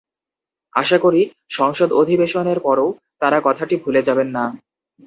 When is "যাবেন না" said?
4.03-4.43